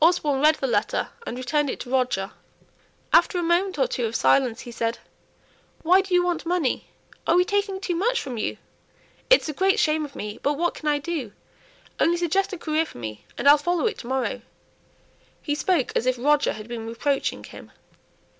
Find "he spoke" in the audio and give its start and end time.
15.40-15.92